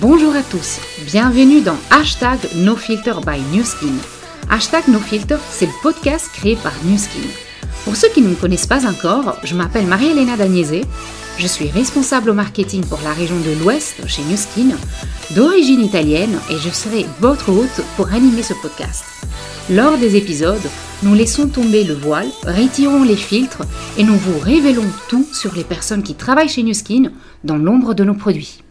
[0.00, 3.92] Bonjour à tous, bienvenue dans Hashtag NoFilter by NewSkin.
[4.48, 7.28] Hashtag NoFilter, c'est le podcast créé par NewSkin.
[7.84, 10.86] Pour ceux qui ne me connaissent pas encore, je m'appelle Marie-Hélène Dagnese,
[11.38, 14.76] je suis responsable au marketing pour la région de l'Ouest chez NewSkin,
[15.36, 19.04] d'origine italienne et je serai votre hôte pour animer ce podcast.
[19.70, 20.70] Lors des épisodes,
[21.02, 23.62] nous laissons tomber le voile, retirons les filtres
[23.98, 27.12] et nous vous révélons tout sur les personnes qui travaillent chez NewSkin
[27.44, 28.62] dans l'ombre de nos produits.